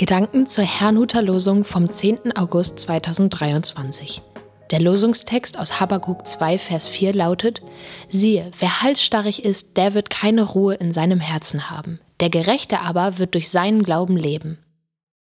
Gedanken 0.00 0.46
zur 0.46 0.64
Herrnhuter 0.64 1.20
Losung 1.20 1.62
vom 1.62 1.90
10. 1.90 2.34
August 2.34 2.78
2023. 2.78 4.22
Der 4.70 4.80
Losungstext 4.80 5.58
aus 5.58 5.78
Habakuk 5.78 6.26
2, 6.26 6.56
Vers 6.56 6.88
4 6.88 7.12
lautet: 7.12 7.60
Siehe, 8.08 8.50
wer 8.58 8.80
halsstarrig 8.80 9.44
ist, 9.44 9.76
der 9.76 9.92
wird 9.92 10.08
keine 10.08 10.42
Ruhe 10.42 10.76
in 10.76 10.92
seinem 10.92 11.20
Herzen 11.20 11.68
haben. 11.68 12.00
Der 12.20 12.30
Gerechte 12.30 12.80
aber 12.80 13.18
wird 13.18 13.34
durch 13.34 13.50
seinen 13.50 13.82
Glauben 13.82 14.16
leben. 14.16 14.56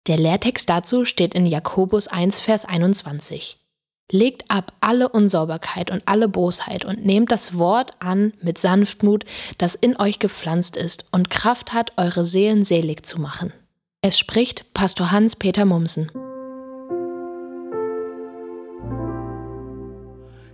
Der 0.07 0.17
Lehrtext 0.17 0.67
dazu 0.67 1.05
steht 1.05 1.35
in 1.35 1.45
Jakobus 1.45 2.07
1, 2.07 2.39
Vers 2.39 2.65
21. 2.65 3.59
Legt 4.11 4.49
ab 4.49 4.73
alle 4.81 5.07
Unsauberkeit 5.07 5.91
und 5.91 6.01
alle 6.07 6.27
Bosheit 6.27 6.83
und 6.83 7.05
nehmt 7.05 7.31
das 7.31 7.59
Wort 7.59 7.91
an 7.99 8.33
mit 8.41 8.57
Sanftmut, 8.57 9.23
das 9.59 9.75
in 9.75 9.97
euch 9.97 10.17
gepflanzt 10.17 10.77
ist 10.77 11.05
und 11.11 11.29
Kraft 11.29 11.73
hat, 11.73 11.91
eure 11.97 12.25
Seelen 12.25 12.65
selig 12.65 13.05
zu 13.05 13.21
machen. 13.21 13.53
Es 14.05 14.19
spricht 14.19 14.73
Pastor 14.73 15.11
Hans-Peter 15.11 15.63
Mumsen. 15.63 16.11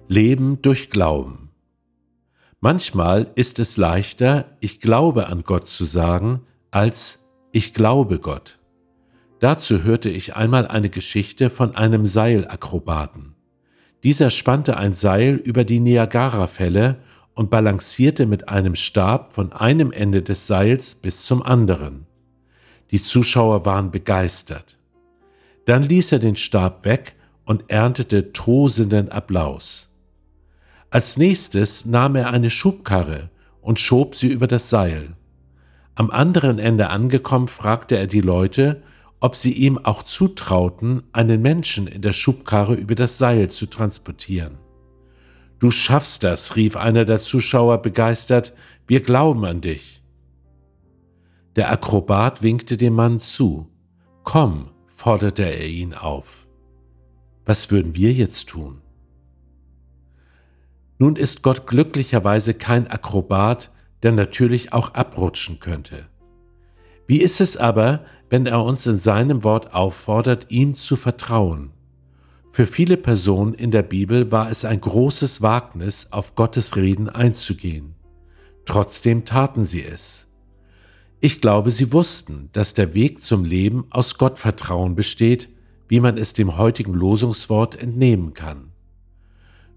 Leben 0.07 0.61
durch 0.61 0.91
Glauben. 0.91 1.49
Manchmal 2.59 3.31
ist 3.33 3.57
es 3.57 3.75
leichter, 3.75 4.55
ich 4.59 4.79
glaube 4.79 5.29
an 5.29 5.41
Gott 5.41 5.67
zu 5.67 5.85
sagen, 5.85 6.41
als 6.69 7.31
ich 7.51 7.73
glaube 7.73 8.19
Gott. 8.19 8.59
Dazu 9.39 9.81
hörte 9.81 10.09
ich 10.09 10.35
einmal 10.35 10.67
eine 10.67 10.91
Geschichte 10.91 11.49
von 11.49 11.75
einem 11.75 12.05
Seilakrobaten. 12.05 13.33
Dieser 14.03 14.29
spannte 14.29 14.77
ein 14.77 14.93
Seil 14.93 15.37
über 15.37 15.63
die 15.63 15.79
Niagarafälle 15.79 16.97
und 17.33 17.49
balancierte 17.49 18.27
mit 18.27 18.47
einem 18.47 18.75
Stab 18.75 19.33
von 19.33 19.53
einem 19.53 19.91
Ende 19.91 20.21
des 20.21 20.45
Seils 20.45 20.93
bis 20.93 21.25
zum 21.25 21.41
anderen. 21.41 22.05
Die 22.91 23.01
Zuschauer 23.01 23.65
waren 23.65 23.91
begeistert. 23.91 24.77
Dann 25.65 25.83
ließ 25.83 26.13
er 26.13 26.19
den 26.19 26.35
Stab 26.35 26.85
weg 26.85 27.15
und 27.45 27.69
erntete 27.69 28.33
tosenden 28.33 29.09
Applaus. 29.09 29.91
Als 30.89 31.17
nächstes 31.17 31.85
nahm 31.85 32.15
er 32.15 32.31
eine 32.31 32.49
Schubkarre 32.49 33.29
und 33.61 33.79
schob 33.79 34.15
sie 34.15 34.27
über 34.27 34.47
das 34.47 34.69
Seil. 34.69 35.15
Am 35.93 36.09
anderen 36.09 36.57
Ende 36.57 36.89
angekommen, 36.89 37.47
fragte 37.47 37.97
er 37.97 38.07
die 38.07 38.21
Leute, 38.21 38.81
ob 39.19 39.35
sie 39.35 39.51
ihm 39.51 39.77
auch 39.77 40.03
zutrauten, 40.03 41.03
einen 41.11 41.41
Menschen 41.41 41.87
in 41.87 42.01
der 42.01 42.13
Schubkarre 42.13 42.73
über 42.73 42.95
das 42.95 43.17
Seil 43.17 43.49
zu 43.49 43.65
transportieren. 43.65 44.57
Du 45.59 45.71
schaffst 45.71 46.23
das, 46.23 46.55
rief 46.55 46.77
einer 46.77 47.03
der 47.03 47.19
Zuschauer 47.19 47.81
begeistert, 47.81 48.53
wir 48.87 49.01
glauben 49.01 49.43
an 49.45 49.59
dich. 49.59 49.98
Der 51.55 51.71
Akrobat 51.71 52.43
winkte 52.43 52.77
dem 52.77 52.93
Mann 52.93 53.19
zu. 53.19 53.67
Komm, 54.23 54.71
forderte 54.87 55.43
er 55.43 55.67
ihn 55.67 55.93
auf. 55.93 56.47
Was 57.45 57.71
würden 57.71 57.95
wir 57.95 58.13
jetzt 58.13 58.49
tun? 58.49 58.81
Nun 60.99 61.15
ist 61.15 61.41
Gott 61.41 61.65
glücklicherweise 61.65 62.53
kein 62.53 62.87
Akrobat, 62.87 63.71
der 64.03 64.11
natürlich 64.11 64.73
auch 64.73 64.93
abrutschen 64.93 65.59
könnte. 65.59 66.05
Wie 67.07 67.21
ist 67.21 67.41
es 67.41 67.57
aber, 67.57 68.05
wenn 68.29 68.45
er 68.45 68.63
uns 68.63 68.85
in 68.85 68.97
seinem 68.97 69.43
Wort 69.43 69.73
auffordert, 69.73 70.47
ihm 70.49 70.75
zu 70.75 70.95
vertrauen? 70.95 71.71
Für 72.51 72.67
viele 72.67 72.97
Personen 72.97 73.53
in 73.53 73.71
der 73.71 73.83
Bibel 73.83 74.31
war 74.31 74.51
es 74.51 74.65
ein 74.65 74.81
großes 74.81 75.41
Wagnis, 75.41 76.09
auf 76.11 76.35
Gottes 76.35 76.75
Reden 76.75 77.09
einzugehen. 77.09 77.95
Trotzdem 78.65 79.25
taten 79.25 79.63
sie 79.63 79.83
es. 79.83 80.28
Ich 81.21 81.41
glaube, 81.41 81.71
sie 81.71 81.91
wussten, 81.91 82.49
dass 82.53 82.73
der 82.73 82.93
Weg 82.93 83.23
zum 83.23 83.43
Leben 83.43 83.85
aus 83.89 84.17
Gottvertrauen 84.17 84.95
besteht, 84.95 85.49
wie 85.89 85.99
man 85.99 86.17
es 86.17 86.33
dem 86.33 86.57
heutigen 86.57 86.93
Losungswort 86.93 87.75
entnehmen 87.75 88.33
kann. 88.33 88.71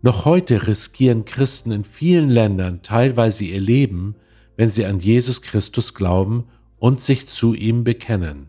Noch 0.02 0.24
heute 0.24 0.68
riskieren 0.68 1.24
Christen 1.24 1.72
in 1.72 1.84
vielen 1.84 2.30
Ländern 2.30 2.82
teilweise 2.82 3.44
ihr 3.44 3.60
Leben, 3.60 4.14
wenn 4.56 4.68
sie 4.68 4.84
an 4.84 5.00
Jesus 5.00 5.42
Christus 5.42 5.94
glauben 5.94 6.44
und 6.78 7.02
sich 7.02 7.26
zu 7.26 7.54
ihm 7.54 7.82
bekennen. 7.82 8.46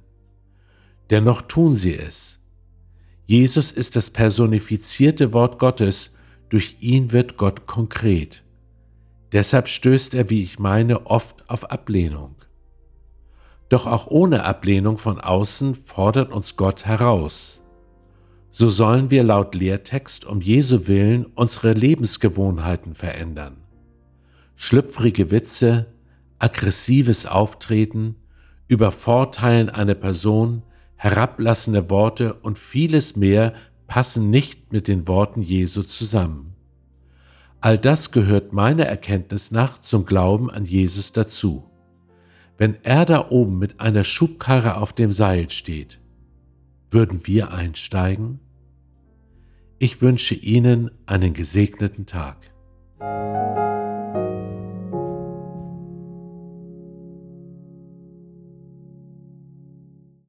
Dennoch 1.10 1.44
tun 1.44 1.74
sie 1.74 1.96
es. 1.96 2.40
Jesus 3.25 3.72
ist 3.72 3.96
das 3.96 4.10
personifizierte 4.10 5.34
Wort 5.34 5.58
Gottes, 5.58 6.16
durch 6.50 6.78
ihn 6.81 7.12
wird 7.12 7.38
Gott 7.38 7.66
konkret. 7.66 8.44
Deshalb 9.31 9.68
stößt 9.68 10.14
er, 10.14 10.30
wie 10.30 10.44
ich 10.44 10.60
meine, 10.60 11.08
oft 11.08 11.50
auf 11.50 11.72
Ablehnung. 11.72 12.36
Doch 13.74 13.88
auch 13.88 14.06
ohne 14.06 14.46
Ablehnung 14.46 15.00
von 15.00 15.20
außen 15.20 15.74
fordert 15.74 16.32
uns 16.32 16.58
Gott 16.58 16.86
heraus. 16.86 17.64
So 18.52 18.70
sollen 18.70 19.10
wir 19.10 19.24
laut 19.24 19.56
Lehrtext 19.56 20.26
um 20.26 20.42
Jesu 20.42 20.86
willen 20.86 21.26
unsere 21.26 21.74
Lebensgewohnheiten 21.74 22.94
verändern. 22.94 23.58
Schlüpfrige 24.54 25.32
Witze, 25.32 25.88
aggressives 26.38 27.26
Auftreten, 27.26 28.16
Übervorteilen 28.68 29.72
einer 29.72 29.96
Person, 29.96 30.62
herablassende 30.96 31.90
Worte 31.90 32.36
und 32.36 32.60
vieles 32.60 33.16
mehr 33.16 33.54
passen 33.88 34.30
nicht 34.30 34.72
mit 34.72 34.88
den 34.88 35.08
Worten 35.08 35.42
Jesu 35.42 35.82
zusammen. 35.82 36.54
All 37.60 37.80
das 37.80 38.12
gehört 38.12 38.54
meiner 38.54 38.86
Erkenntnis 38.86 39.50
nach 39.50 39.82
zum 39.82 40.06
Glauben 40.06 40.52
an 40.52 40.66
Jesus 40.66 41.12
dazu 41.12 41.73
wenn 42.58 42.78
er 42.84 43.06
da 43.06 43.30
oben 43.30 43.58
mit 43.58 43.80
einer 43.80 44.03
Schubkarre 44.03 44.78
auf 44.78 44.94
dem 44.94 45.12
Seil 45.12 45.50
steht, 45.50 46.00
würden 46.91 47.25
wir 47.25 47.52
einsteigen? 47.52 48.40
Ich 49.80 50.02
wünsche 50.02 50.36
Ihnen 50.36 50.92
einen 51.06 51.34
gesegneten 51.34 52.06
Tag. 52.06 52.53